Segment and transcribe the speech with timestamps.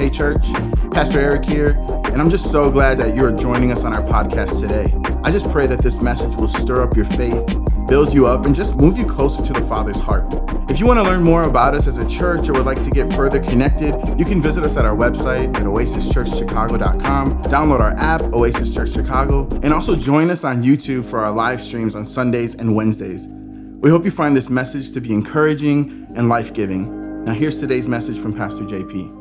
[0.00, 0.50] Hey, church,
[0.92, 1.72] Pastor Eric here,
[2.06, 4.90] and I'm just so glad that you're joining us on our podcast today.
[5.24, 7.44] I just pray that this message will stir up your faith,
[7.86, 10.24] build you up, and just move you closer to the Father's heart.
[10.70, 12.90] If you want to learn more about us as a church or would like to
[12.90, 18.22] get further connected, you can visit us at our website at oasischurchchicago.com, download our app,
[18.32, 22.54] Oasis Church Chicago, and also join us on YouTube for our live streams on Sundays
[22.54, 23.28] and Wednesdays.
[23.28, 27.24] We hope you find this message to be encouraging and life giving.
[27.26, 29.19] Now, here's today's message from Pastor JP.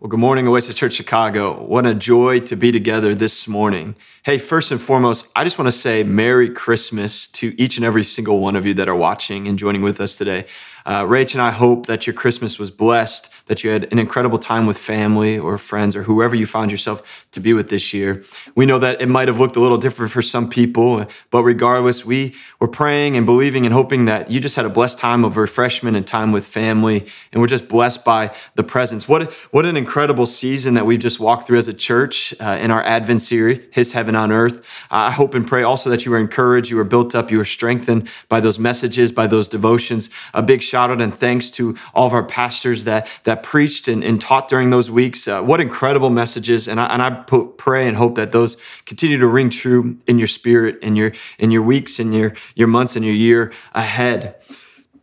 [0.00, 1.60] Well, good morning, Oasis Church Chicago.
[1.60, 3.96] What a joy to be together this morning.
[4.22, 8.04] Hey, first and foremost, I just want to say Merry Christmas to each and every
[8.04, 10.44] single one of you that are watching and joining with us today.
[10.88, 14.38] Uh, Rach and I hope that your Christmas was blessed, that you had an incredible
[14.38, 18.24] time with family or friends or whoever you found yourself to be with this year.
[18.54, 22.06] We know that it might have looked a little different for some people, but regardless,
[22.06, 25.36] we were praying and believing and hoping that you just had a blessed time of
[25.36, 29.06] refreshment and time with family, and we're just blessed by the presence.
[29.06, 32.70] What, what an incredible season that we've just walked through as a church uh, in
[32.70, 34.60] our Advent series, His Heaven on Earth.
[34.90, 37.36] Uh, I hope and pray also that you were encouraged, you were built up, you
[37.36, 40.08] were strengthened by those messages, by those devotions.
[40.32, 43.88] A big shout shout out and thanks to all of our pastors that that preached
[43.88, 45.26] and, and taught during those weeks.
[45.26, 46.68] Uh, what incredible messages!
[46.68, 50.18] And I, and I put, pray and hope that those continue to ring true in
[50.20, 54.36] your spirit, in your in your weeks, in your your months, and your year ahead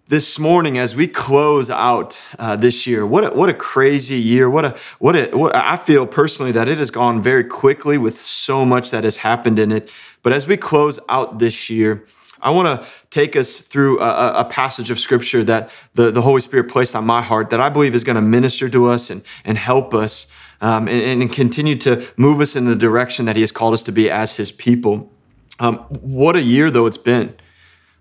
[0.07, 4.47] this morning as we close out uh, this year what a, what a crazy year
[4.47, 8.15] what a what a what i feel personally that it has gone very quickly with
[8.15, 12.05] so much that has happened in it but as we close out this year
[12.45, 16.41] I want to take us through a, a, passage of scripture that the, the Holy
[16.41, 19.23] Spirit placed on my heart that I believe is going to minister to us and,
[19.43, 20.27] and help us
[20.61, 23.81] um, and, and, continue to move us in the direction that He has called us
[23.83, 25.11] to be as His people.
[25.59, 27.35] Um, what a year, though, it's been.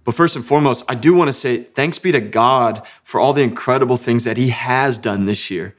[0.05, 3.33] But first and foremost, I do want to say thanks be to God for all
[3.33, 5.75] the incredible things that He has done this year.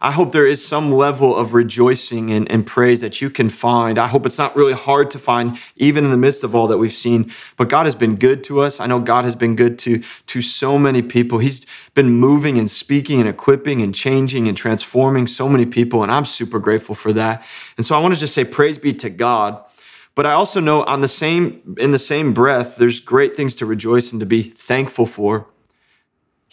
[0.00, 3.98] I hope there is some level of rejoicing and, and, praise that you can find.
[3.98, 6.76] I hope it's not really hard to find, even in the midst of all that
[6.76, 7.30] we've seen.
[7.56, 8.78] But God has been good to us.
[8.78, 11.38] I know God has been good to, to so many people.
[11.38, 16.02] He's been moving and speaking and equipping and changing and transforming so many people.
[16.02, 17.42] And I'm super grateful for that.
[17.78, 19.64] And so I want to just say, praise be to God.
[20.14, 23.66] But I also know on the same, in the same breath, there's great things to
[23.66, 25.46] rejoice and to be thankful for.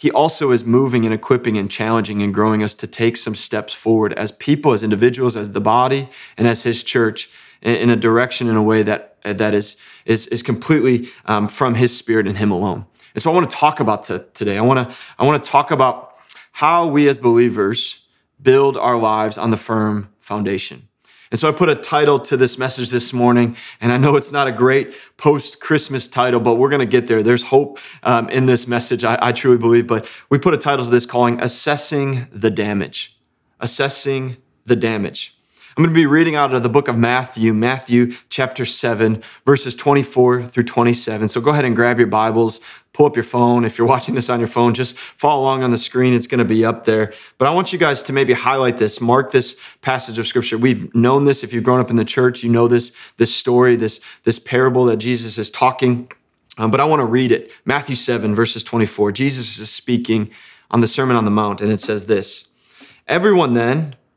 [0.04, 3.72] He also is moving and equipping and challenging and growing us to take some steps
[3.72, 7.30] forward as people, as individuals, as the body, and as His church
[7.62, 11.96] in a direction, in a way that, that is, is, is completely um, from His
[11.96, 12.84] Spirit and Him alone.
[13.14, 14.58] And so I want to talk about t- today.
[14.58, 16.18] I want to I want to talk about
[16.52, 18.04] how we as believers
[18.42, 20.86] build our lives on the firm foundation.
[21.34, 24.30] And so I put a title to this message this morning, and I know it's
[24.30, 27.24] not a great post Christmas title, but we're going to get there.
[27.24, 29.88] There's hope um, in this message, I, I truly believe.
[29.88, 33.18] But we put a title to this calling Assessing the Damage.
[33.58, 35.33] Assessing the Damage.
[35.76, 39.74] I'm going to be reading out of the book of Matthew, Matthew chapter 7, verses
[39.74, 41.26] 24 through 27.
[41.26, 42.60] So go ahead and grab your Bibles,
[42.92, 43.64] pull up your phone.
[43.64, 46.14] If you're watching this on your phone, just follow along on the screen.
[46.14, 47.12] It's going to be up there.
[47.38, 50.56] But I want you guys to maybe highlight this, mark this passage of scripture.
[50.56, 51.42] We've known this.
[51.42, 54.84] If you've grown up in the church, you know this, this story, this, this parable
[54.84, 56.08] that Jesus is talking.
[56.56, 57.50] Um, but I want to read it.
[57.64, 59.10] Matthew 7, verses 24.
[59.10, 60.30] Jesus is speaking
[60.70, 62.52] on the Sermon on the Mount, and it says this
[63.08, 63.96] Everyone then,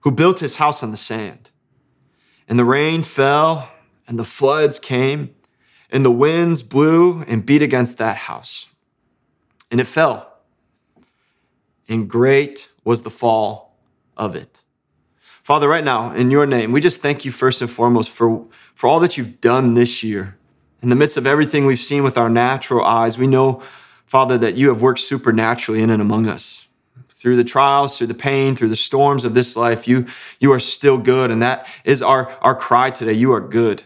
[0.00, 1.50] who built his house on the sand.
[2.48, 3.70] And the rain fell,
[4.06, 5.34] and the floods came,
[5.90, 8.66] and the winds blew and beat against that house.
[9.70, 10.32] And it fell.
[11.88, 13.76] And great was the fall
[14.16, 14.62] of it.
[15.42, 18.88] Father, right now, in your name, we just thank you first and foremost for, for
[18.88, 20.36] all that you've done this year.
[20.82, 23.62] In the midst of everything we've seen with our natural eyes, we know,
[24.06, 26.68] Father, that you have worked supernaturally in and among us
[27.20, 30.06] through the trials, through the pain, through the storms of this life, you,
[30.40, 31.30] you are still good.
[31.30, 33.12] And that is our, our cry today.
[33.12, 33.82] You are good.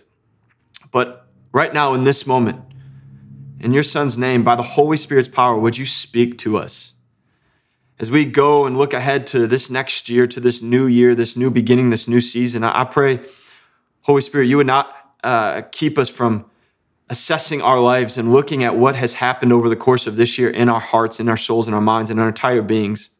[0.92, 2.60] But right now, in this moment,
[3.58, 6.94] in your son's name, by the Holy Spirit's power, would you speak to us?
[7.98, 11.36] As we go and look ahead to this next year, to this new year, this
[11.36, 13.18] new beginning, this new season, I, pray,
[14.02, 14.94] Holy Spirit, you would not
[15.24, 16.44] uh, keep us from
[17.10, 20.50] assessing our lives and looking at what has happened over the course of this year
[20.50, 23.10] in our hearts, in our souls, in our minds, in our entire beings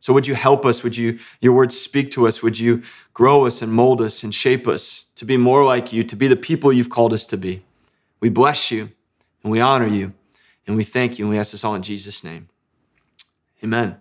[0.00, 0.82] So would you help us?
[0.82, 2.42] Would you, your words speak to us?
[2.42, 2.82] Would you
[3.14, 6.28] grow us and mold us and shape us to be more like you, to be
[6.28, 7.62] the people you've called us to be?
[8.20, 8.90] We bless you
[9.42, 10.12] and we honor you
[10.66, 12.48] and we thank you and we ask this all in Jesus' name.
[13.62, 14.00] Amen.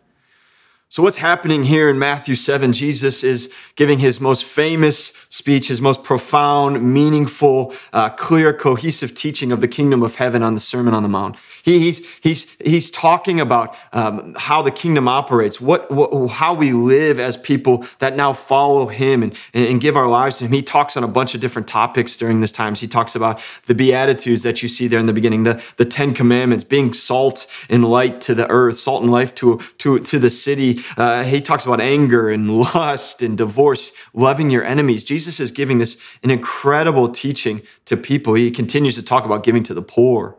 [0.88, 2.71] So, what's happening here in Matthew 7?
[2.71, 9.51] Jesus is giving his most famous speech, his most profound, meaningful, uh, clear, cohesive teaching
[9.51, 11.36] of the kingdom of heaven on the Sermon on the Mount.
[11.65, 16.71] He, he's, he's, he's talking about um, how the kingdom operates, what, what, how we
[16.71, 20.51] live as people that now follow him and, and give our lives to him.
[20.51, 22.75] He talks on a bunch of different topics during this time.
[22.75, 26.13] He talks about the Beatitudes that you see there in the beginning, the, the Ten
[26.13, 30.29] Commandments, being salt and light to the earth, salt and life to, to, to the
[30.29, 30.81] city.
[30.97, 35.03] Uh, he talks about anger and lust and divorce, loving your enemies.
[35.03, 38.35] Jesus is giving this an incredible teaching to people.
[38.35, 40.38] He continues to talk about giving to the poor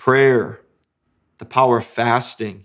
[0.00, 0.62] prayer,
[1.36, 2.64] the power of fasting,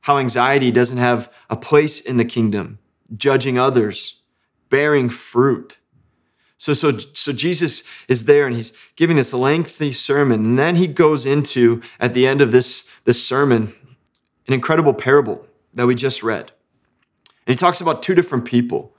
[0.00, 2.80] how anxiety doesn't have a place in the kingdom,
[3.12, 4.20] judging others,
[4.68, 5.78] bearing fruit.
[6.58, 10.44] So, so, so Jesus is there and he's giving this lengthy sermon.
[10.44, 13.72] And then he goes into, at the end of this, this sermon,
[14.48, 16.50] an incredible parable that we just read.
[17.46, 18.91] And he talks about two different people.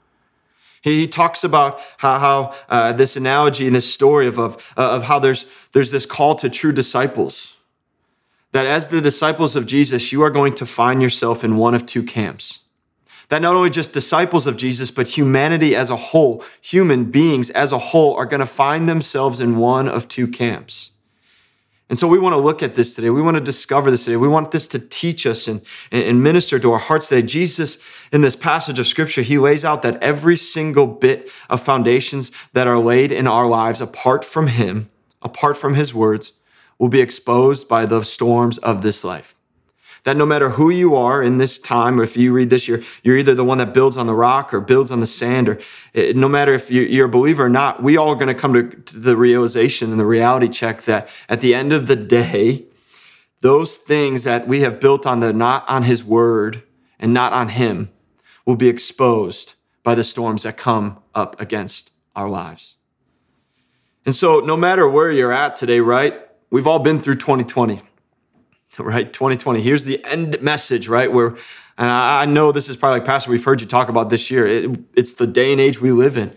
[0.84, 5.18] He talks about how, how uh, this analogy and this story of, of, of how
[5.18, 7.56] there's, there's this call to true disciples.
[8.52, 11.86] That as the disciples of Jesus, you are going to find yourself in one of
[11.86, 12.64] two camps.
[13.30, 17.72] That not only just disciples of Jesus, but humanity as a whole, human beings as
[17.72, 20.90] a whole, are going to find themselves in one of two camps.
[21.90, 23.10] And so we want to look at this today.
[23.10, 24.16] We want to discover this today.
[24.16, 25.60] We want this to teach us and,
[25.92, 27.26] and minister to our hearts today.
[27.26, 27.78] Jesus,
[28.10, 32.66] in this passage of scripture, he lays out that every single bit of foundations that
[32.66, 34.88] are laid in our lives apart from him,
[35.20, 36.32] apart from his words,
[36.78, 39.36] will be exposed by the storms of this life
[40.04, 42.80] that no matter who you are in this time, or if you read this, you're,
[43.02, 45.58] you're either the one that builds on the rock or builds on the sand, or
[45.94, 48.52] it, no matter if you're a believer or not, we all are going to come
[48.52, 52.66] to the realization and the reality check that at the end of the day,
[53.40, 56.62] those things that we have built on the not on his word
[56.98, 57.90] and not on him
[58.46, 62.76] will be exposed by the storms that come up against our lives.
[64.06, 66.20] And so, no matter where you're at today, right?
[66.50, 67.80] We've all been through 2020.
[68.78, 69.12] right?
[69.12, 69.60] 2020.
[69.60, 71.10] Here's the end message, right?
[71.12, 71.36] Where,
[71.76, 74.46] and I know this is probably like, Pastor, we've heard you talk about this year.
[74.46, 76.34] It, it's the day and age we live in.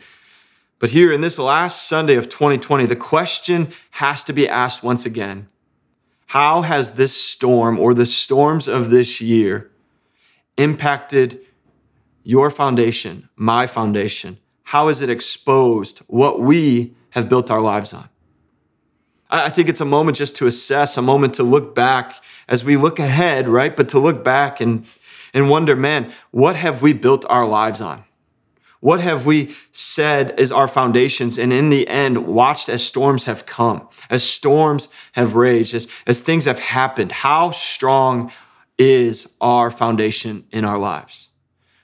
[0.80, 5.06] But here in this last Sunday of 2020, the question has to be asked once
[5.06, 5.48] again
[6.28, 9.72] How has this storm or the storms of this year
[10.58, 11.40] impacted
[12.24, 14.38] your foundation, my foundation?
[14.64, 18.10] How has it exposed what we have built our lives on?
[19.30, 22.78] I think it's a moment just to assess, a moment to look back as we
[22.78, 23.76] look ahead, right?
[23.76, 24.86] But to look back and,
[25.34, 28.06] and wonder, man, what have we built our lives on?
[28.80, 31.38] What have we said is our foundations?
[31.38, 36.22] And in the end, watched as storms have come, as storms have raged, as, as
[36.22, 37.12] things have happened.
[37.12, 38.32] How strong
[38.78, 41.30] is our foundation in our lives?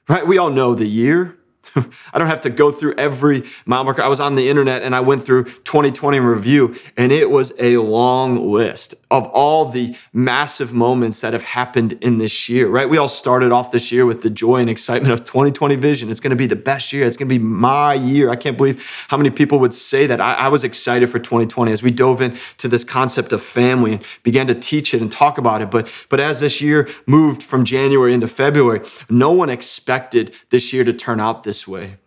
[0.08, 0.26] Right?
[0.26, 1.38] We all know the year,
[2.14, 4.02] I don't have to go through every mile marker.
[4.02, 7.78] I was on the internet and I went through 2020 review, and it was a
[7.78, 12.90] long list of all the massive moments that have happened in this year, right?
[12.90, 16.10] We all started off this year with the joy and excitement of 2020 vision.
[16.10, 17.06] It's going to be the best year.
[17.06, 18.32] It's going to be my year.
[18.32, 20.20] I can't believe how many people would say that.
[20.20, 24.04] I, I was excited for 2020 as we dove into this concept of family and
[24.24, 25.70] began to teach it and talk about it.
[25.70, 30.84] But, but as this year moved from January into February, no one expected this year
[30.84, 31.98] to turn out this way.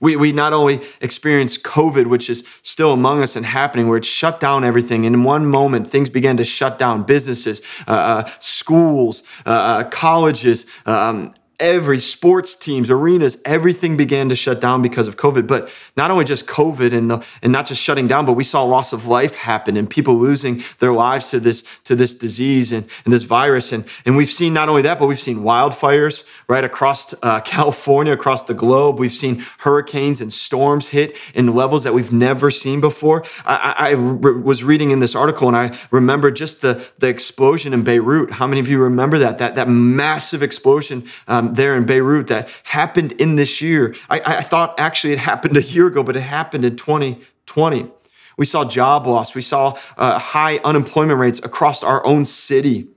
[0.00, 4.04] We, we not only experienced COVID, which is still among us and happening, where it
[4.04, 5.04] shut down everything.
[5.04, 10.66] In one moment, things began to shut down businesses, uh, uh, schools, uh, uh colleges,
[10.86, 15.46] um, every sports teams, arenas, everything began to shut down because of COVID.
[15.46, 18.62] But not only just COVID and the, and not just shutting down, but we saw
[18.62, 22.88] loss of life happen and people losing their lives to this to this disease and,
[23.04, 23.72] and this virus.
[23.72, 28.12] And and we've seen not only that, but we've seen wildfires right across uh, California,
[28.12, 28.98] across the globe.
[28.98, 33.24] We've seen hurricanes and storms hit in levels that we've never seen before.
[33.44, 37.08] I, I, I re- was reading in this article and I remember just the the
[37.08, 38.32] explosion in Beirut.
[38.32, 41.04] How many of you remember that that that massive explosion?
[41.26, 43.94] Um, there in Beirut that happened in this year.
[44.08, 47.90] I, I thought actually it happened a year ago, but it happened in 2020.
[48.36, 49.34] We saw job loss.
[49.34, 52.88] We saw uh, high unemployment rates across our own city.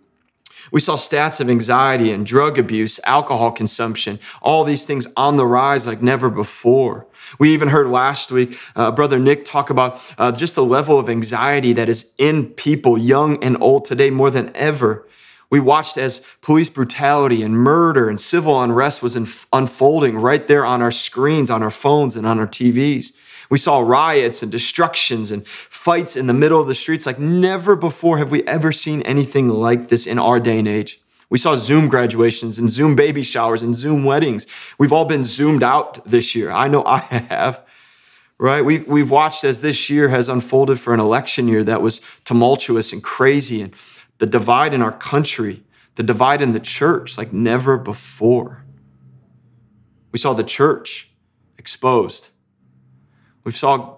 [0.72, 5.46] We saw stats of anxiety and drug abuse, alcohol consumption, all these things on the
[5.46, 7.08] rise like never before.
[7.40, 11.10] We even heard last week uh, Brother Nick talk about uh, just the level of
[11.10, 15.08] anxiety that is in people, young and old today, more than ever.
[15.52, 19.16] We watched as police brutality and murder and civil unrest was
[19.52, 23.12] unfolding right there on our screens, on our phones, and on our TVs.
[23.50, 27.76] We saw riots and destructions and fights in the middle of the streets like never
[27.76, 31.02] before have we ever seen anything like this in our day and age.
[31.30, 34.48] We saw Zoom graduations and Zoom baby showers and Zoom weddings.
[34.78, 36.50] We've all been zoomed out this year.
[36.50, 37.66] I know I have.
[38.38, 38.66] Right?
[38.66, 42.92] We've, we've watched as this year has unfolded for an election year that was tumultuous
[42.92, 43.76] and crazy, and
[44.22, 45.64] the divide in our country,
[45.96, 48.64] the divide in the church like never before.
[50.12, 51.10] We saw the church
[51.58, 52.30] exposed.
[53.44, 53.98] We've saw,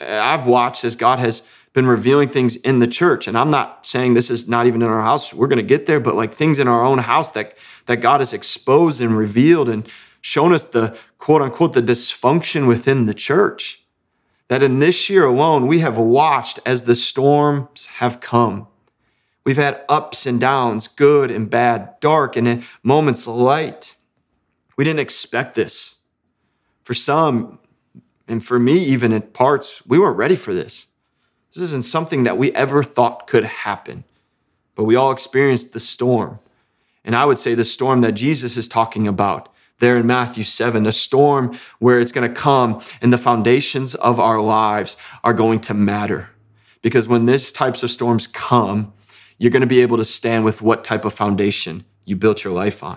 [0.00, 1.42] I've watched as God has
[1.74, 3.28] been revealing things in the church.
[3.28, 5.32] And I'm not saying this is not even in our house.
[5.32, 8.18] We're going to get there, but like things in our own house that, that God
[8.18, 9.86] has exposed and revealed and
[10.20, 13.84] shown us the quote unquote, the dysfunction within the church.
[14.48, 18.66] That in this year alone, we have watched as the storms have come.
[19.44, 23.96] We've had ups and downs, good and bad, dark and moments light.
[24.76, 26.00] We didn't expect this.
[26.82, 27.58] For some,
[28.28, 30.88] and for me, even at parts, we weren't ready for this.
[31.52, 34.04] This isn't something that we ever thought could happen,
[34.74, 36.38] but we all experienced the storm.
[37.04, 40.86] And I would say the storm that Jesus is talking about there in Matthew 7,
[40.86, 45.58] a storm where it's going to come and the foundations of our lives are going
[45.60, 46.30] to matter.
[46.82, 48.92] Because when these types of storms come,
[49.42, 52.52] you're going to be able to stand with what type of foundation you built your
[52.52, 52.96] life on.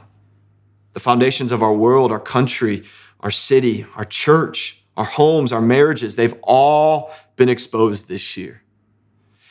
[0.93, 2.83] The foundations of our world, our country,
[3.21, 8.61] our city, our church, our homes, our marriages, they've all been exposed this year.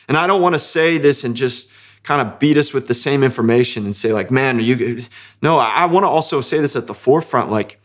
[0.07, 1.69] And I don't want to say this and just
[2.03, 5.01] kind of beat us with the same information and say, like, man, are you.
[5.41, 7.51] No, I want to also say this at the forefront.
[7.51, 7.81] Like,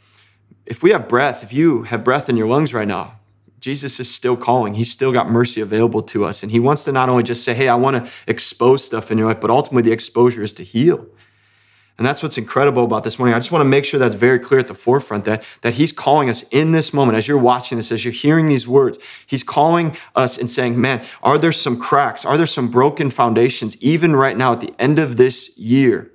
[0.66, 3.18] if we have breath, if you have breath in your lungs right now,
[3.60, 4.74] Jesus is still calling.
[4.74, 6.42] He's still got mercy available to us.
[6.42, 9.18] And he wants to not only just say, hey, I want to expose stuff in
[9.18, 11.06] your life, but ultimately the exposure is to heal.
[11.98, 13.34] And that's what's incredible about this morning.
[13.34, 15.92] I just want to make sure that's very clear at the forefront that, that He's
[15.92, 19.42] calling us in this moment, as you're watching this, as you're hearing these words, He's
[19.42, 22.24] calling us and saying, Man, are there some cracks?
[22.24, 26.10] Are there some broken foundations, even right now at the end of this year,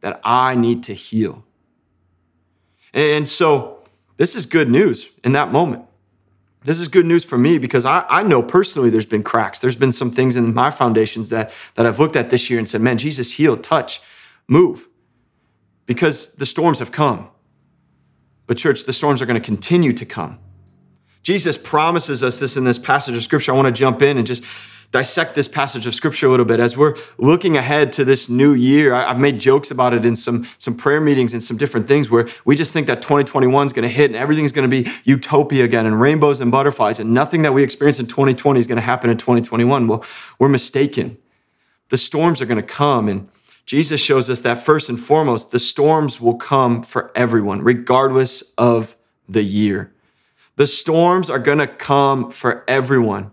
[0.00, 1.46] that I need to heal?
[2.92, 3.84] And so
[4.18, 5.86] this is good news in that moment.
[6.64, 9.60] This is good news for me because I, I know personally there's been cracks.
[9.60, 12.68] There's been some things in my foundations that, that I've looked at this year and
[12.68, 14.00] said, man, Jesus healed, touch
[14.48, 14.88] move
[15.86, 17.28] because the storms have come.
[18.46, 20.38] But, church, the storms are going to continue to come.
[21.22, 23.52] Jesus promises us this in this passage of scripture.
[23.52, 24.44] I want to jump in and just
[24.94, 28.52] dissect this passage of scripture a little bit as we're looking ahead to this new
[28.52, 28.94] year.
[28.94, 32.28] I've made jokes about it in some, some prayer meetings and some different things where
[32.44, 35.64] we just think that 2021 is going to hit and everything's going to be utopia
[35.64, 38.82] again and rainbows and butterflies and nothing that we experience in 2020 is going to
[38.82, 39.88] happen in 2021.
[39.88, 40.04] Well,
[40.38, 41.18] we're mistaken.
[41.88, 43.28] The storms are going to come and
[43.66, 48.94] Jesus shows us that first and foremost, the storms will come for everyone, regardless of
[49.28, 49.92] the year.
[50.54, 53.32] The storms are going to come for everyone.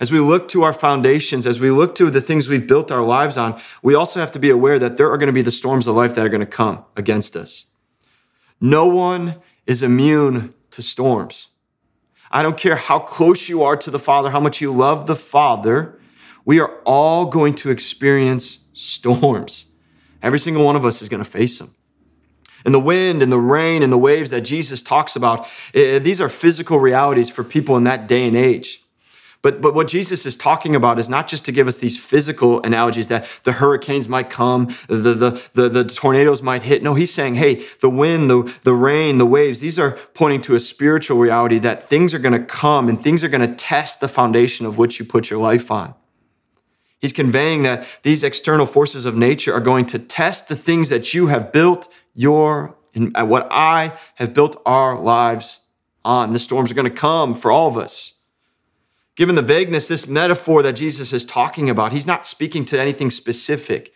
[0.00, 3.02] As we look to our foundations, as we look to the things we've built our
[3.02, 5.50] lives on, we also have to be aware that there are going to be the
[5.50, 7.66] storms of life that are going to come against us.
[8.62, 11.48] No one is immune to storms.
[12.30, 15.16] I don't care how close you are to the Father, how much you love the
[15.16, 15.98] Father,
[16.46, 19.66] we are all going to experience storms.
[20.22, 21.74] Every single one of us is going to face them.
[22.64, 26.20] And the wind and the rain and the waves that Jesus talks about, eh, these
[26.20, 28.84] are physical realities for people in that day and age.
[29.42, 32.62] But, but what Jesus is talking about is not just to give us these physical
[32.62, 36.82] analogies that the hurricanes might come, the, the, the, the tornadoes might hit.
[36.82, 40.54] No, he's saying, hey, the wind, the, the rain, the waves, these are pointing to
[40.54, 44.00] a spiritual reality that things are going to come and things are going to test
[44.00, 45.94] the foundation of which you put your life on.
[47.00, 51.14] He's conveying that these external forces of nature are going to test the things that
[51.14, 55.60] you have built your and uh, what I have built our lives
[56.04, 56.34] on.
[56.34, 58.14] The storms are going to come for all of us.
[59.16, 63.10] Given the vagueness, this metaphor that Jesus is talking about, he's not speaking to anything
[63.10, 63.92] specific.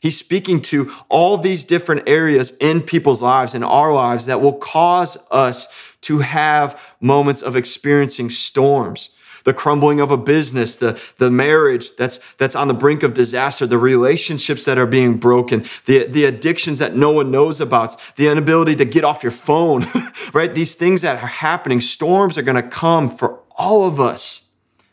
[0.00, 4.58] He's speaking to all these different areas in people's lives, in our lives, that will
[4.58, 5.68] cause us
[6.02, 9.10] to have moments of experiencing storms
[9.46, 13.64] the crumbling of a business, the, the marriage that's, that's on the brink of disaster,
[13.64, 18.26] the relationships that are being broken, the, the addictions that no one knows about, the
[18.26, 19.86] inability to get off your phone,
[20.32, 20.52] right?
[20.52, 24.45] These things that are happening, storms are going to come for all of us.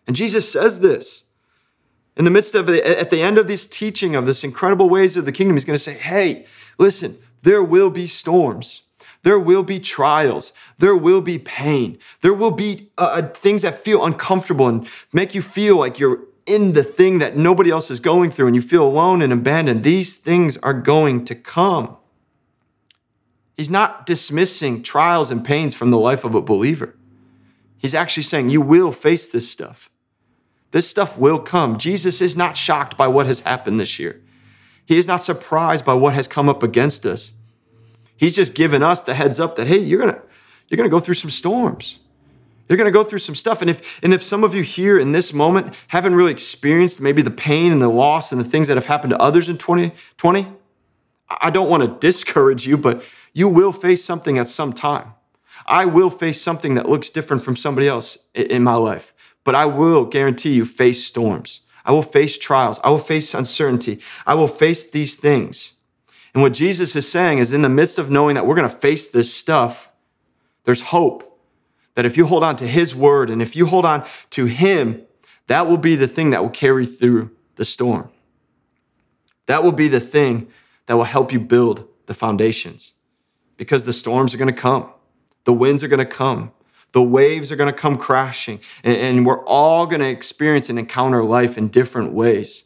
[0.07, 1.25] And Jesus says this.
[2.15, 5.17] In the midst of it, at the end of this teaching of this incredible ways
[5.17, 6.45] of the kingdom, he's going to say, Hey,
[6.77, 8.83] listen, there will be storms.
[9.23, 10.53] There will be trials.
[10.77, 11.97] There will be pain.
[12.21, 16.19] There will be uh, uh, things that feel uncomfortable and make you feel like you're
[16.45, 19.83] in the thing that nobody else is going through and you feel alone and abandoned,
[19.83, 21.95] these things are going to come.
[23.55, 26.97] He's not dismissing trials and pains from the life of a believer.
[27.77, 29.89] He's actually saying you will face this stuff.
[30.73, 31.77] This stuff will come.
[31.77, 34.19] Jesus is not shocked by what has happened this year.
[34.85, 37.31] He is not surprised by what has come up against us.
[38.17, 40.21] He's just given us the heads up that hey, you're going to
[40.67, 41.99] you're going to go through some storms.
[42.67, 43.61] You're going to go through some stuff.
[43.61, 47.21] And if, and if some of you here in this moment haven't really experienced maybe
[47.21, 50.47] the pain and the loss and the things that have happened to others in 2020,
[51.29, 53.03] I don't want to discourage you, but
[53.33, 55.13] you will face something at some time.
[55.67, 59.65] I will face something that looks different from somebody else in my life, but I
[59.65, 61.61] will guarantee you face storms.
[61.85, 62.79] I will face trials.
[62.83, 63.99] I will face uncertainty.
[64.25, 65.75] I will face these things.
[66.33, 68.75] And what Jesus is saying is in the midst of knowing that we're going to
[68.75, 69.91] face this stuff,
[70.63, 71.39] there's hope
[71.95, 75.03] that if you hold on to his word and if you hold on to him,
[75.47, 78.09] that will be the thing that will carry through the storm.
[79.45, 80.47] That will be the thing
[80.85, 82.93] that will help you build the foundations
[83.57, 84.89] because the storms are going to come,
[85.43, 86.51] the winds are going to come,
[86.93, 91.23] the waves are going to come crashing, and, we're all going to experience and encounter
[91.23, 92.65] life in different ways.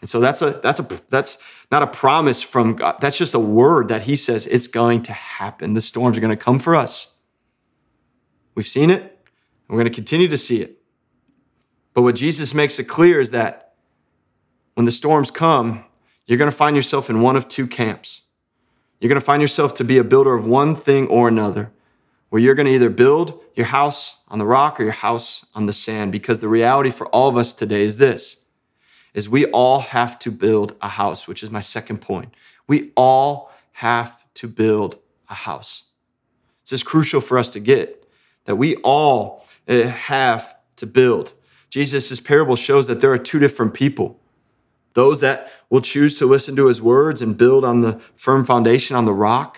[0.00, 1.38] And so that's a that's a that's
[1.70, 2.96] not a promise from God.
[3.00, 5.74] That's just a word that he says it's going to happen.
[5.74, 7.18] The storms are going to come for us.
[8.54, 9.18] We've seen it,
[9.68, 10.78] we're going to continue to see it.
[11.94, 13.74] But what Jesus makes it clear is that
[14.74, 15.84] when the storms come,
[16.26, 18.22] you're going to find yourself in one of two camps.
[19.00, 21.72] You're going to find yourself to be a builder of one thing or another,
[22.30, 25.66] where you're going to either build your house on the rock or your house on
[25.66, 28.46] the sand because the reality for all of us today is this
[29.12, 32.32] is we all have to build a house, which is my second point.
[32.68, 35.90] We all have to build a house.
[36.64, 38.08] This is crucial for us to get
[38.44, 41.34] that we all eh, have to build.
[41.70, 44.16] Jesus' parable shows that there are two different people
[44.94, 48.96] those that will choose to listen to his words and build on the firm foundation
[48.96, 49.56] on the rock,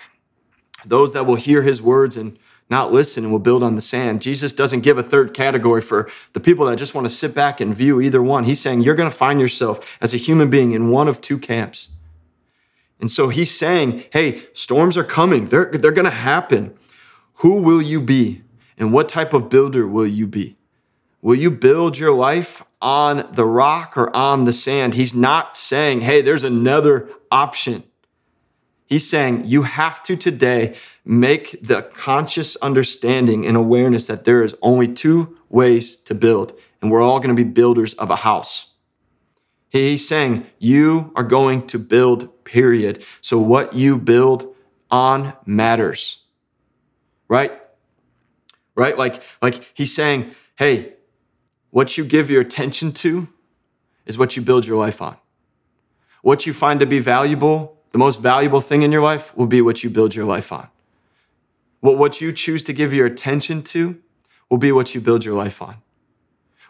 [0.84, 2.38] those that will hear his words and
[2.72, 4.22] not listen and will build on the sand.
[4.22, 7.60] Jesus doesn't give a third category for the people that just want to sit back
[7.60, 8.44] and view either one.
[8.44, 11.38] He's saying you're going to find yourself as a human being in one of two
[11.38, 11.90] camps.
[12.98, 16.74] And so he's saying, hey, storms are coming, they're, they're going to happen.
[17.42, 18.42] Who will you be?
[18.78, 20.56] And what type of builder will you be?
[21.20, 24.94] Will you build your life on the rock or on the sand?
[24.94, 27.84] He's not saying, hey, there's another option.
[28.92, 34.54] He's saying you have to today make the conscious understanding and awareness that there is
[34.60, 36.52] only two ways to build,
[36.82, 38.74] and we're all going to be builders of a house.
[39.70, 43.02] He's saying you are going to build, period.
[43.22, 44.54] So what you build
[44.90, 46.24] on matters,
[47.28, 47.58] right?
[48.74, 48.98] right?
[48.98, 50.92] Like, like he's saying, hey,
[51.70, 53.28] what you give your attention to
[54.04, 55.16] is what you build your life on.
[56.20, 59.60] What you find to be valuable, the most valuable thing in your life, will be
[59.60, 60.68] what you build your life on.
[61.80, 64.00] What, what you choose to give your attention to
[64.50, 65.76] will be what you build your life on.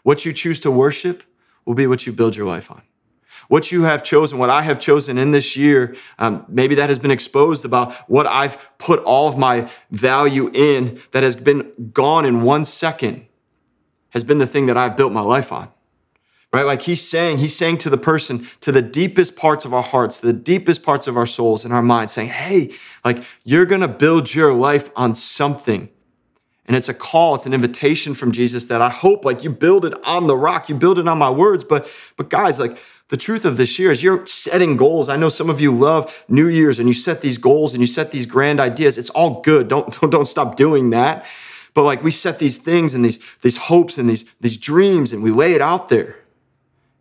[0.02, 1.22] What you choose to worship
[1.64, 2.82] will be what you build your life on
[3.48, 6.98] what you have chosen, what I have chosen in this year, um, maybe that has
[6.98, 12.24] been exposed about what I've put all of my value in that has been gone
[12.24, 13.26] in one second,
[14.10, 15.68] has been the thing that I've built my life on.
[16.52, 16.66] Right?
[16.66, 20.20] Like he's saying, he's saying to the person, to the deepest parts of our hearts,
[20.20, 22.72] the deepest parts of our souls and our minds, saying, hey,
[23.04, 25.88] like you're gonna build your life on something.
[26.66, 29.84] And it's a call, it's an invitation from Jesus that I hope like you build
[29.84, 31.64] it on the rock, you build it on my words.
[31.64, 32.78] But but guys, like
[33.12, 35.10] the truth of this year is you're setting goals.
[35.10, 37.86] I know some of you love New Year's and you set these goals and you
[37.86, 38.96] set these grand ideas.
[38.96, 39.68] It's all good.
[39.68, 41.26] Don't, don't, don't stop doing that.
[41.74, 45.22] But like we set these things and these, these hopes and these, these dreams and
[45.22, 46.21] we lay it out there.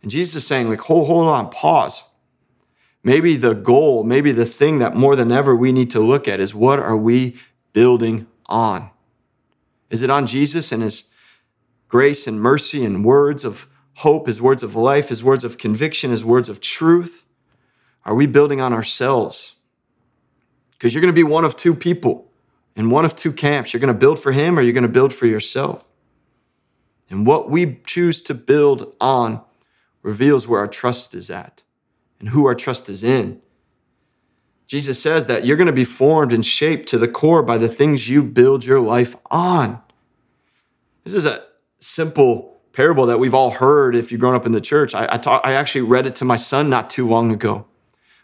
[0.02, 2.04] And Jesus is saying, like, hold, hold on, pause.
[3.04, 6.40] Maybe the goal, maybe the thing that more than ever we need to look at
[6.40, 7.36] is what are we
[7.72, 8.90] building on?
[9.90, 11.10] Is it on Jesus and his
[11.88, 16.10] grace and mercy and words of hope, his words of life, his words of conviction,
[16.10, 17.26] his words of truth?
[18.04, 19.56] Are we building on ourselves?
[20.72, 22.30] Because you're going to be one of two people
[22.74, 23.72] in one of two camps.
[23.72, 25.86] You're going to build for him or you're going to build for yourself.
[27.10, 29.42] And what we choose to build on
[30.02, 31.62] reveals where our trust is at
[32.20, 33.40] and who our trust is in.
[34.66, 37.68] Jesus says that you're going to be formed and shaped to the core by the
[37.68, 39.80] things you build your life on.
[41.04, 41.44] This is a
[41.78, 44.94] simple parable that we've all heard if you've grown up in the church.
[44.94, 47.66] I, I, I actually read it to my son not too long ago.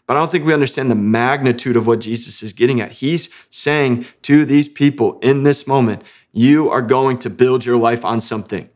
[0.07, 2.93] But I don't think we understand the magnitude of what Jesus is getting at.
[2.93, 8.03] He's saying to these people in this moment, you are going to build your life
[8.03, 8.69] on something.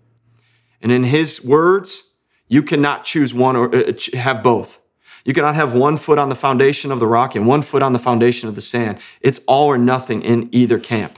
[0.80, 2.13] And in his words,
[2.54, 4.80] You cannot choose one or uh, have both.
[5.26, 7.94] You cannot have one foot on the foundation of the rock and one foot on
[7.94, 9.00] the foundation of the sand.
[9.22, 11.18] It's all or nothing in either camp.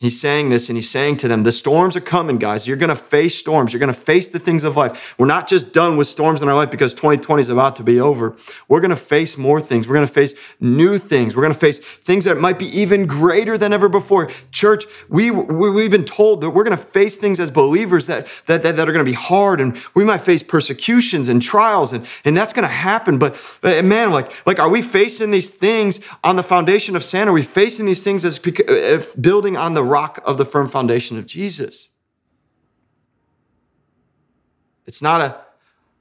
[0.00, 2.66] He's saying this and he's saying to them, the storms are coming, guys.
[2.66, 3.74] You're going to face storms.
[3.74, 5.14] You're going to face the things of life.
[5.18, 8.00] We're not just done with storms in our life because 2020 is about to be
[8.00, 8.34] over.
[8.66, 9.86] We're going to face more things.
[9.86, 11.36] We're going to face new things.
[11.36, 14.30] We're going to face things that might be even greater than ever before.
[14.50, 18.26] Church, we, we, have been told that we're going to face things as believers that,
[18.46, 21.92] that, that, that are going to be hard and we might face persecutions and trials
[21.92, 23.18] and, and that's going to happen.
[23.18, 27.28] But, but man, like, like, are we facing these things on the foundation of sand?
[27.28, 31.18] Are we facing these things as uh, building on the rock of the firm foundation
[31.18, 31.90] of Jesus.
[34.86, 35.40] It's not a,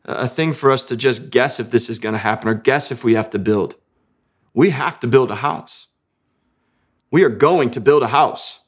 [0.05, 2.91] a thing for us to just guess if this is going to happen or guess
[2.91, 3.75] if we have to build.
[4.53, 5.87] We have to build a house.
[7.11, 8.67] We are going to build a house.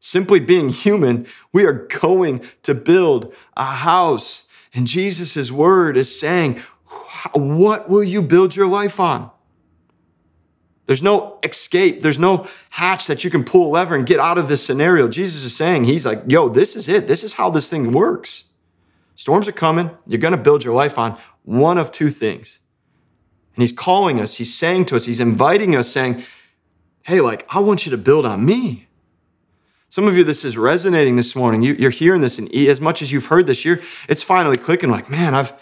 [0.00, 4.46] Simply being human, we are going to build a house.
[4.74, 6.60] And Jesus' word is saying,
[7.32, 9.30] What will you build your life on?
[10.86, 12.02] There's no escape.
[12.02, 15.08] There's no hatch that you can pull a lever and get out of this scenario.
[15.08, 17.06] Jesus is saying, He's like, yo, this is it.
[17.08, 18.50] This is how this thing works.
[19.14, 19.90] Storms are coming.
[20.06, 22.60] You're going to build your life on one of two things.
[23.54, 26.24] And He's calling us, He's saying to us, He's inviting us, saying,
[27.02, 28.88] hey, like, I want you to build on me.
[29.88, 31.62] Some of you, this is resonating this morning.
[31.62, 34.90] You, are hearing this, and as much as you've heard this year, it's finally clicking
[34.90, 35.52] like, man, I've,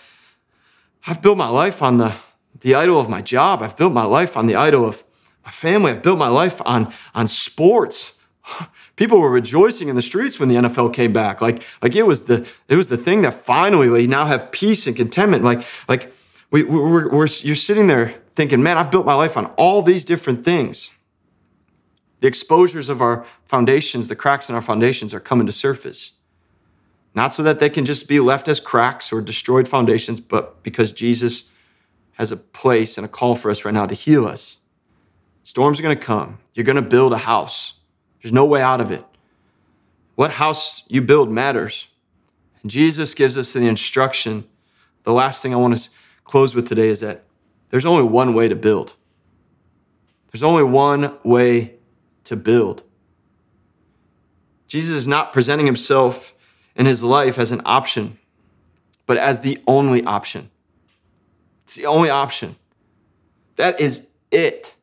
[1.06, 2.14] I've built my life on the,
[2.60, 3.60] the idol of my job.
[3.60, 5.04] I've built my life on the idol of
[5.44, 8.20] my family, I've built my life on, on sports.
[8.96, 11.40] People were rejoicing in the streets when the NFL came back.
[11.40, 14.86] Like, like it was the it was the thing that finally we now have peace
[14.86, 15.42] and contentment.
[15.42, 16.12] Like, like
[16.50, 20.04] we, we're, we're, you're sitting there thinking, man, I've built my life on all these
[20.04, 20.90] different things.
[22.20, 26.12] The exposures of our foundations, the cracks in our foundations are coming to surface.
[27.14, 30.92] Not so that they can just be left as cracks or destroyed foundations, but because
[30.92, 31.50] Jesus
[32.12, 34.58] has a place and a call for us right now to heal us.
[35.42, 36.38] Storms are going to come.
[36.54, 37.74] You're going to build a house.
[38.22, 39.04] There's no way out of it.
[40.14, 41.88] What house you build matters.
[42.62, 44.44] And Jesus gives us the instruction.
[45.02, 45.90] The last thing I want to
[46.24, 47.24] close with today is that
[47.70, 48.94] there's only one way to build.
[50.30, 51.74] There's only one way
[52.24, 52.84] to build.
[54.68, 56.34] Jesus is not presenting himself
[56.76, 58.18] in his life as an option,
[59.04, 60.50] but as the only option.
[61.64, 62.56] It's the only option.
[63.56, 64.76] That is it.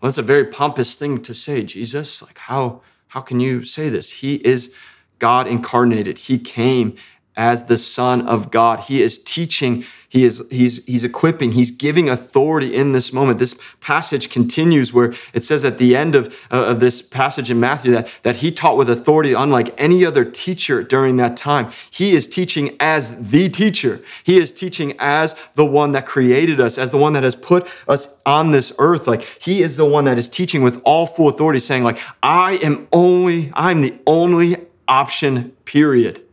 [0.00, 2.22] Well, that's a very pompous thing to say, Jesus.
[2.22, 4.20] Like, how, how can you say this?
[4.20, 4.74] He is
[5.18, 6.18] God incarnated.
[6.18, 6.96] He came
[7.36, 8.80] as the Son of God.
[8.80, 13.38] He is teaching, he is he's he's equipping, he's giving authority in this moment.
[13.38, 17.60] This passage continues where it says at the end of, uh, of this passage in
[17.60, 21.70] Matthew that, that he taught with authority unlike any other teacher during that time.
[21.90, 24.00] He is teaching as the teacher.
[24.24, 27.68] He is teaching as the one that created us, as the one that has put
[27.86, 29.06] us on this earth.
[29.06, 32.52] Like he is the one that is teaching with all full authority, saying, like, I
[32.62, 34.56] am only, I'm the only
[34.88, 36.25] option, period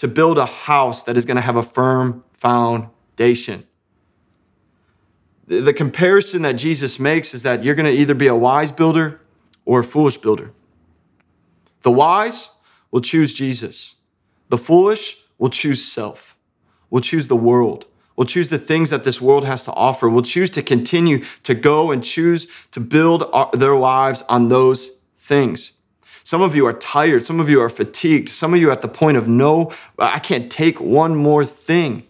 [0.00, 3.66] to build a house that is going to have a firm foundation.
[5.46, 9.20] The comparison that Jesus makes is that you're going to either be a wise builder
[9.66, 10.54] or a foolish builder.
[11.82, 12.48] The wise
[12.90, 13.96] will choose Jesus,
[14.48, 16.34] the foolish will choose self,
[16.88, 17.84] will choose the world.
[18.16, 20.06] Will choose the things that this world has to offer.
[20.06, 25.72] Will choose to continue to go and choose to build their lives on those things.
[26.22, 27.24] Some of you are tired.
[27.24, 28.28] Some of you are fatigued.
[28.28, 32.06] Some of you are at the point of no, I can't take one more thing.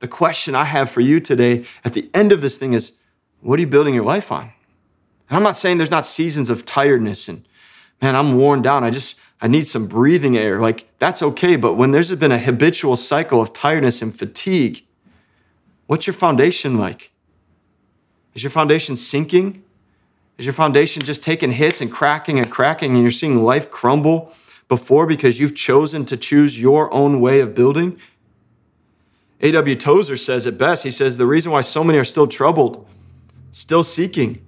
[0.00, 2.98] The question I have for you today at the end of this thing is
[3.40, 4.52] what are you building your life on?
[5.28, 7.44] And I'm not saying there's not seasons of tiredness and
[8.00, 8.82] man, I'm worn down.
[8.82, 10.60] I just, I need some breathing air.
[10.60, 11.56] Like that's okay.
[11.56, 14.84] But when there's been a habitual cycle of tiredness and fatigue,
[15.86, 17.12] what's your foundation like?
[18.34, 19.64] Is your foundation sinking?
[20.40, 24.32] Is your foundation just taking hits and cracking and cracking and you're seeing life crumble
[24.68, 28.00] before because you've chosen to choose your own way of building?
[29.42, 29.76] A.W.
[29.76, 30.82] Tozer says it best.
[30.82, 32.88] He says the reason why so many are still troubled,
[33.52, 34.42] still seeking,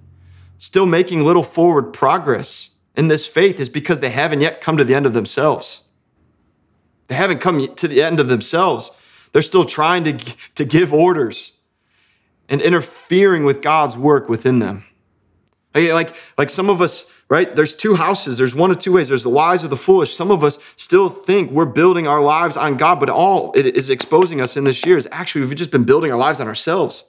[0.57, 4.83] still making little forward progress in this faith is because they haven't yet come to
[4.83, 5.89] the end of themselves.
[7.05, 8.89] They haven't come to the end of themselves.
[9.31, 10.13] They're still trying to,
[10.55, 11.59] to give orders
[12.49, 14.85] and interfering with God's work within them.
[15.75, 17.53] Like, like some of us, right?
[17.55, 18.37] There's two houses.
[18.37, 19.07] There's one of two ways.
[19.09, 20.13] There's the wise or the foolish.
[20.13, 23.89] Some of us still think we're building our lives on God, but all it is
[23.89, 27.05] exposing us in this year is actually we've just been building our lives on ourselves.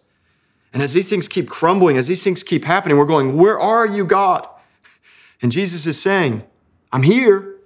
[0.72, 3.86] And as these things keep crumbling, as these things keep happening, we're going, Where are
[3.86, 4.48] you, God?
[5.42, 6.42] And Jesus is saying,
[6.90, 7.56] I'm here,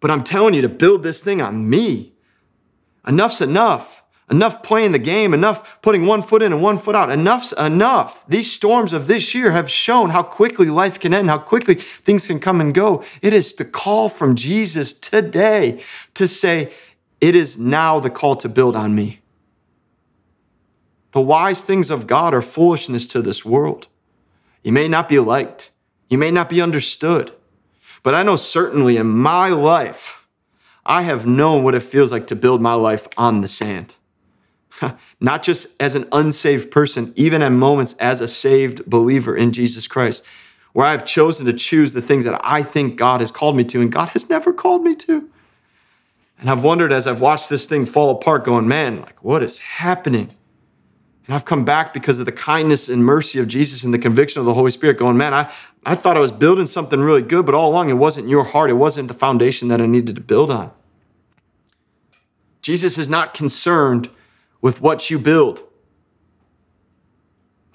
[0.00, 2.12] but I'm telling you to build this thing on me.
[3.06, 4.04] Enough's enough.
[4.28, 7.10] Enough playing the game, enough putting one foot in and one foot out.
[7.10, 8.26] Enough's enough.
[8.26, 12.26] These storms of this year have shown how quickly life can end, how quickly things
[12.26, 13.04] can come and go.
[13.22, 15.80] It is the call from Jesus today
[16.14, 16.72] to say,
[17.20, 19.20] it is now the call to build on me.
[21.12, 23.88] The wise things of God are foolishness to this world.
[24.62, 25.70] You may not be liked,
[26.10, 27.32] you may not be understood,
[28.02, 30.26] but I know certainly in my life,
[30.84, 33.95] I have known what it feels like to build my life on the sand.
[35.20, 39.86] not just as an unsaved person, even at moments as a saved believer in Jesus
[39.86, 40.24] Christ,
[40.72, 43.80] where I've chosen to choose the things that I think God has called me to,
[43.80, 45.28] and God has never called me to.
[46.38, 49.58] And I've wondered as I've watched this thing fall apart, going, man, like, what is
[49.58, 50.30] happening?
[51.26, 54.40] And I've come back because of the kindness and mercy of Jesus and the conviction
[54.40, 55.50] of the Holy Spirit, going, man, I,
[55.84, 58.70] I thought I was building something really good, but all along it wasn't your heart.
[58.70, 60.70] It wasn't the foundation that I needed to build on.
[62.60, 64.10] Jesus is not concerned
[64.60, 65.62] with what you build.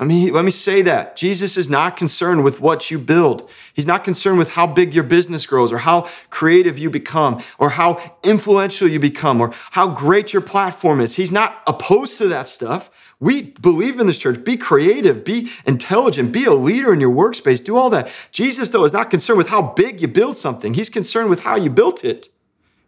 [0.01, 1.15] Let me, let me say that.
[1.15, 3.47] Jesus is not concerned with what you build.
[3.71, 7.69] He's not concerned with how big your business grows or how creative you become or
[7.69, 11.17] how influential you become or how great your platform is.
[11.17, 13.13] He's not opposed to that stuff.
[13.19, 14.43] We believe in this church.
[14.43, 18.11] Be creative, be intelligent, be a leader in your workspace, do all that.
[18.31, 20.73] Jesus, though, is not concerned with how big you build something.
[20.73, 22.29] He's concerned with how you built it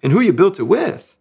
[0.02, 1.13] and who you built it with.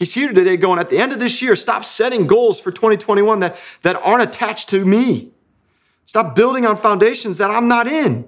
[0.00, 3.40] He's here today going, at the end of this year, stop setting goals for 2021
[3.40, 5.32] that, that aren't attached to me.
[6.06, 8.26] Stop building on foundations that I'm not in.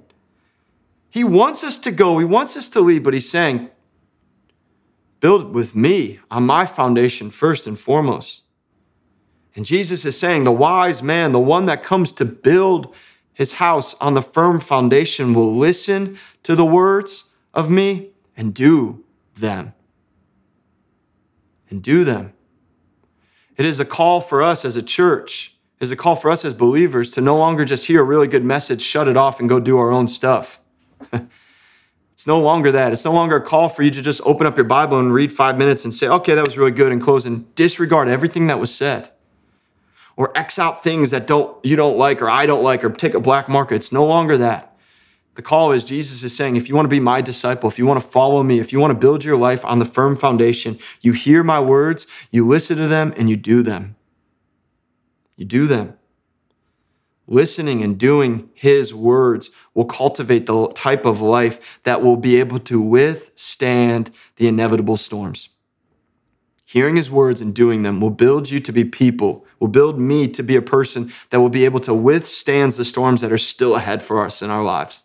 [1.09, 3.71] He wants us to go, he wants us to lead, but he's saying,
[5.21, 8.43] build with me on my foundation first and foremost.
[9.57, 12.95] And Jesus is saying, the wise man, the one that comes to build
[13.33, 19.07] his house on the firm foundation, will listen to the words of me and do
[19.35, 19.73] them
[21.73, 22.33] and do them.
[23.57, 26.45] It is a call for us as a church, it is a call for us
[26.45, 29.49] as believers to no longer just hear a really good message, shut it off, and
[29.49, 30.61] go do our own stuff.
[32.13, 32.93] it's no longer that.
[32.93, 35.33] It's no longer a call for you to just open up your Bible and read
[35.33, 38.61] five minutes and say, okay, that was really good, and close and disregard everything that
[38.61, 39.11] was said.
[40.15, 43.15] Or X out things that don't you don't like or I don't like or take
[43.15, 43.75] a black marker.
[43.75, 44.72] It's no longer that.
[45.35, 47.87] The call is Jesus is saying, if you want to be my disciple, if you
[47.87, 50.79] want to follow me, if you want to build your life on the firm foundation,
[51.01, 53.97] you hear my words, you listen to them, and you do them.
[55.37, 55.97] You do them.
[57.27, 62.59] Listening and doing his words will cultivate the type of life that will be able
[62.59, 65.49] to withstand the inevitable storms.
[66.66, 70.29] Hearing his words and doing them will build you to be people, will build me
[70.29, 73.77] to be a person that will be able to withstand the storms that are still
[73.77, 75.03] ahead for us in our lives.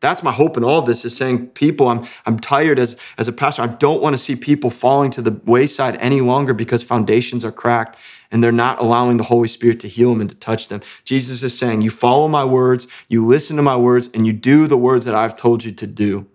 [0.00, 3.28] That's my hope in all of this is saying, people, I'm, I'm tired as, as
[3.28, 3.62] a pastor.
[3.62, 7.52] I don't want to see people falling to the wayside any longer because foundations are
[7.52, 7.98] cracked
[8.30, 10.80] and they're not allowing the Holy Spirit to heal them and to touch them.
[11.04, 14.66] Jesus is saying, You follow my words, you listen to my words, and you do
[14.66, 16.26] the words that I've told you to do.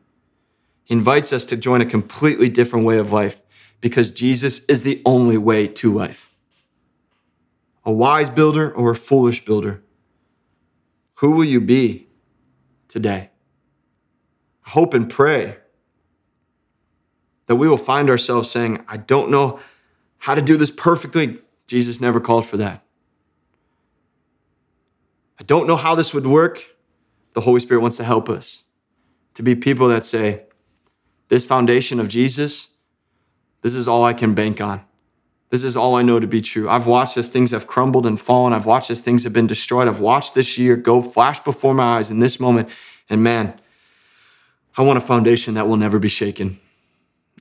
[0.83, 3.41] He invites us to join a completely different way of life
[3.81, 6.31] because Jesus is the only way to life.
[7.83, 9.81] A wise builder or a foolish builder?
[11.15, 12.07] Who will you be
[12.87, 13.29] today?
[14.67, 15.57] Hope and pray
[17.47, 19.59] that we will find ourselves saying, I don't know
[20.19, 21.39] how to do this perfectly.
[21.67, 22.83] Jesus never called for that.
[25.39, 26.75] I don't know how this would work.
[27.33, 28.63] The Holy Spirit wants to help us
[29.33, 30.43] to be people that say,
[31.27, 32.77] This foundation of Jesus,
[33.61, 34.81] this is all I can bank on.
[35.49, 36.67] This is all I know to be true.
[36.67, 38.53] I've watched as things have crumbled and fallen.
[38.53, 39.87] I've watched as things have been destroyed.
[39.87, 42.69] I've watched this year go flash before my eyes in this moment.
[43.09, 43.59] And man,
[44.77, 46.59] I want a foundation that will never be shaken.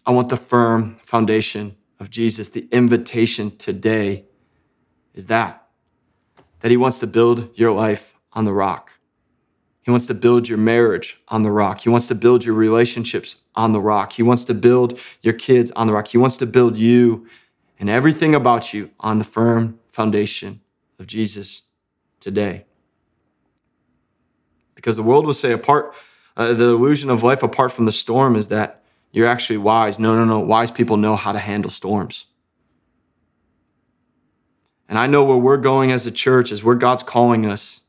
[0.07, 2.49] I want the firm foundation of Jesus.
[2.49, 4.27] The invitation today
[5.15, 5.67] is that,
[6.61, 8.93] that He wants to build your life on the rock.
[9.83, 11.81] He wants to build your marriage on the rock.
[11.81, 14.13] He wants to build your relationships on the rock.
[14.13, 16.09] He wants to build your kids on the rock.
[16.09, 17.27] He wants to build you
[17.79, 20.61] and everything about you on the firm foundation
[20.99, 21.63] of Jesus
[22.19, 22.65] today.
[24.75, 25.95] Because the world will say, apart
[26.37, 29.99] uh, the illusion of life apart from the storm is that you're actually wise.
[29.99, 30.41] No, no, no.
[30.41, 32.27] Wise people know how to handle storms.
[34.89, 37.83] And I know where we're going as a church, is where God's calling us,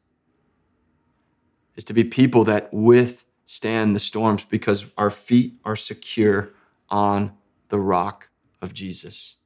[1.75, 6.51] is to be people that withstand the storms because our feet are secure
[6.89, 7.33] on
[7.69, 8.29] the rock
[8.61, 9.37] of Jesus.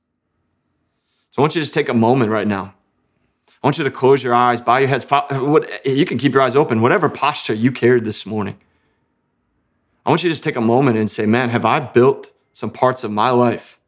[1.32, 2.76] So I want you to just take a moment right now.
[3.64, 5.06] I want you to close your eyes, bow your heads.
[5.86, 8.60] You can keep your eyes open, whatever posture you carried this morning.
[10.10, 12.72] I want you to just take a moment and say, man, have I built some
[12.72, 13.80] parts of my life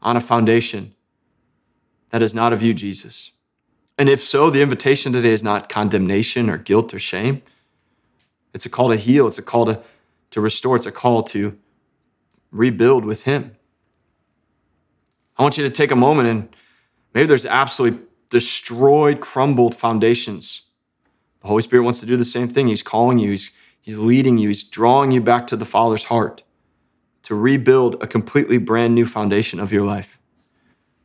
[0.00, 0.94] on a foundation
[2.08, 3.32] that is not of you, Jesus?
[3.98, 7.42] And if so, the invitation today is not condemnation or guilt or shame.
[8.54, 9.82] It's a call to heal, it's a call to,
[10.30, 11.58] to restore, it's a call to
[12.50, 13.54] rebuild with Him.
[15.36, 16.48] I want you to take a moment and
[17.12, 20.62] maybe there's absolutely destroyed, crumbled foundations.
[21.40, 22.68] The Holy Spirit wants to do the same thing.
[22.68, 26.42] He's calling you, He's, he's leading you, He's drawing you back to the Father's heart
[27.22, 30.18] to rebuild a completely brand new foundation of your life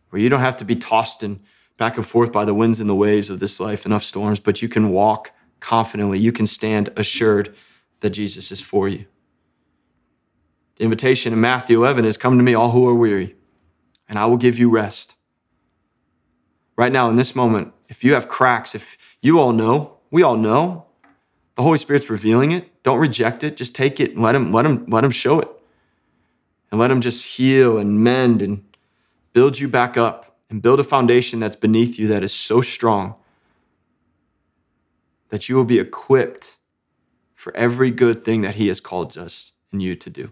[0.10, 1.42] where you don't have to be tossed and
[1.78, 4.62] back and forth by the winds and the waves of this life, enough storms, but
[4.62, 6.18] you can walk confidently.
[6.20, 7.54] You can stand assured
[8.00, 9.06] that Jesus is for you.
[10.78, 13.36] The invitation in Matthew 11 is Come to me, all who are weary,
[14.08, 15.16] and I will give you rest.
[16.78, 20.38] Right now, in this moment, if you have cracks, if you all know, we all
[20.38, 20.85] know,
[21.56, 22.84] the Holy Spirit's revealing it.
[22.84, 23.58] Don't reject it.
[23.58, 25.50] Just take it and let him, let him, let him show it.
[26.70, 28.64] And let him just heal and mend and
[29.34, 33.16] build you back up and build a foundation that's beneath you that is so strong
[35.30, 36.58] that you will be equipped
[37.34, 40.32] for every good thing that He has called us and you to do.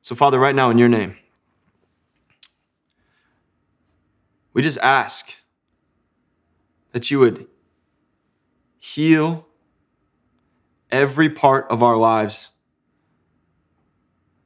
[0.00, 1.16] So, Father, right now in your name,
[4.52, 5.36] we just ask
[6.92, 7.46] that you would
[8.78, 9.46] heal
[10.92, 12.50] every part of our lives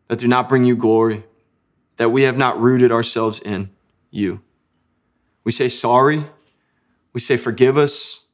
[0.08, 1.24] that do not bring you glory,
[1.96, 3.70] that we have not rooted ourselves in
[4.10, 4.40] you.
[5.44, 6.24] We say sorry.
[7.12, 8.24] We say forgive us.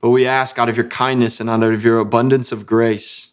[0.00, 3.32] But we ask out of your kindness and out of your abundance of grace,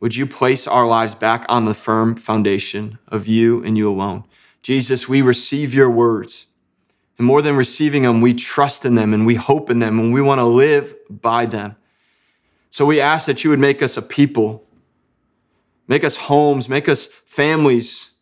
[0.00, 4.24] would you place our lives back on the firm foundation of you and you alone?
[4.60, 6.46] Jesus, we receive your words.
[7.18, 10.12] And more than receiving them, we trust in them and we hope in them and
[10.12, 11.76] we want to live by them.
[12.72, 14.66] So we ask that you would make us a people,
[15.86, 18.14] make us homes, make us families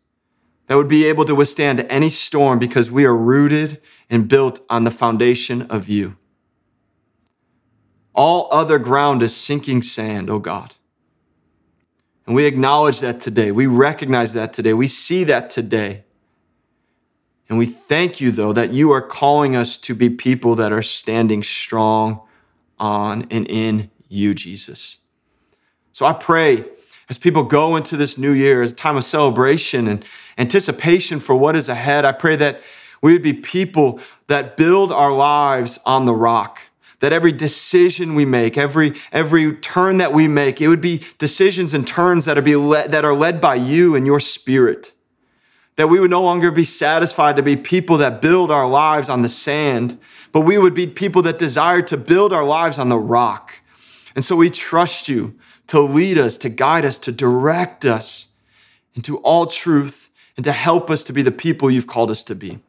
[0.67, 4.83] that would be able to withstand any storm because we are rooted and built on
[4.83, 6.17] the foundation of you.
[8.13, 10.75] All other ground is sinking sand, oh God.
[12.27, 13.53] And we acknowledge that today.
[13.53, 14.73] We recognize that today.
[14.73, 16.03] We see that today.
[17.47, 20.81] And we thank you, though, that you are calling us to be people that are
[20.81, 22.21] standing strong
[22.77, 24.97] on and in you, Jesus.
[25.91, 26.65] So I pray
[27.09, 30.05] as people go into this new year, as a time of celebration and
[30.37, 32.61] anticipation for what is ahead, I pray that
[33.01, 36.61] we would be people that build our lives on the rock
[37.01, 41.73] that every decision we make, every, every turn that we make, it would be decisions
[41.73, 44.93] and turns that are, be led, that are led by you and your spirit.
[45.77, 49.23] That we would no longer be satisfied to be people that build our lives on
[49.23, 49.99] the sand,
[50.31, 53.60] but we would be people that desire to build our lives on the rock.
[54.15, 58.33] And so we trust you to lead us, to guide us, to direct us
[58.93, 62.35] into all truth, and to help us to be the people you've called us to
[62.35, 62.59] be.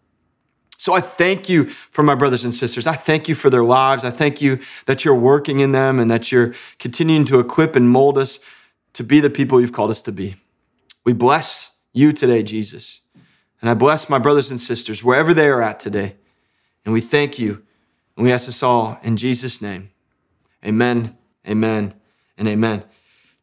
[0.76, 2.88] So I thank you for my brothers and sisters.
[2.88, 4.04] I thank you for their lives.
[4.04, 7.88] I thank you that you're working in them and that you're continuing to equip and
[7.88, 8.40] mold us
[8.94, 10.34] to be the people you've called us to be.
[11.04, 13.02] We bless you today, Jesus.
[13.60, 16.16] And I bless my brothers and sisters wherever they are at today.
[16.84, 17.62] And we thank you.
[18.16, 19.86] And we ask this all in Jesus' name.
[20.64, 21.94] Amen, amen,
[22.36, 22.84] and amen.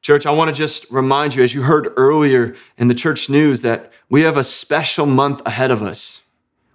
[0.01, 3.61] Church, I want to just remind you, as you heard earlier in the church news,
[3.63, 6.23] that we have a special month ahead of us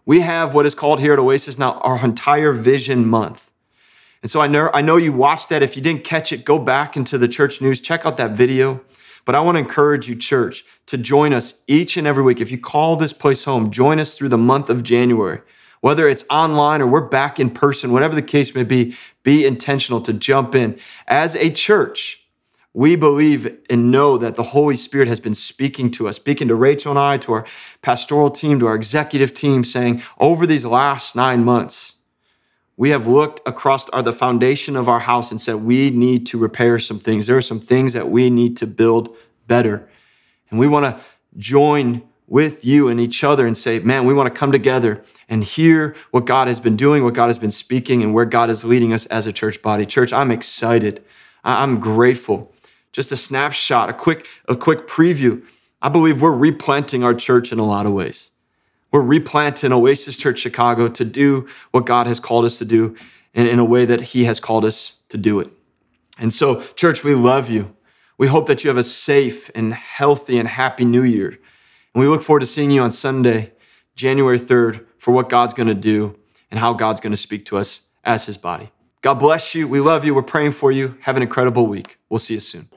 [0.07, 3.51] we have what is called here at Oasis now our entire vision month.
[4.23, 5.63] And so I know, I know you watched that.
[5.63, 8.81] If you didn't catch it, go back into the church news, check out that video.
[9.27, 12.41] But I want to encourage you, church, to join us each and every week.
[12.41, 15.41] If you call this place home, join us through the month of January.
[15.85, 20.01] Whether it's online or we're back in person, whatever the case may be, be intentional
[20.01, 20.79] to jump in.
[21.07, 22.27] As a church,
[22.73, 26.55] we believe and know that the Holy Spirit has been speaking to us, speaking to
[26.55, 27.47] Rachel and I, to our
[27.83, 31.97] pastoral team, to our executive team, saying, over these last nine months,
[32.79, 36.39] we have looked across our, the foundation of our house and said, we need to
[36.39, 37.27] repair some things.
[37.27, 39.15] There are some things that we need to build
[39.47, 39.87] better.
[40.49, 41.05] And we want to
[41.37, 45.45] join with you and each other and say, man, we want to come together and
[45.45, 48.65] hear what God has been doing, what God has been speaking, and where God is
[48.65, 49.85] leading us as a church body.
[49.85, 51.05] Church, I'm excited.
[51.45, 52.55] I'm grateful
[52.95, 55.45] just a snapshot, a quick, a quick preview.
[55.83, 58.31] I believe we're replanting our church in a lot of ways.
[58.93, 62.95] We're replanting Oasis Church Chicago to do what God has called us to do
[63.35, 65.51] and in a way that He has called us to do it.
[66.21, 67.75] And so, church, we love you.
[68.17, 71.41] We hope that you have a safe and healthy and happy new year.
[71.95, 73.53] And we look forward to seeing you on Sunday,
[73.95, 76.19] January 3rd, for what God's going to do
[76.51, 78.73] and how God's going to speak to us as his body.
[79.01, 79.69] God bless you.
[79.69, 80.15] We love you.
[80.15, 80.97] We're praying for you.
[81.03, 81.99] Have an incredible week.
[82.09, 82.69] We'll see you soon.